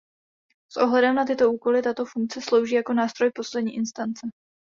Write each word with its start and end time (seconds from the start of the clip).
S 0.71 0.77
ohledem 0.77 1.15
na 1.15 1.25
tyto 1.25 1.51
úkoly 1.51 1.81
tato 1.81 2.05
funkce 2.05 2.41
slouží 2.41 2.75
jako 2.75 2.93
nástroj 2.93 3.31
poslední 3.35 3.75
instance. 3.75 4.27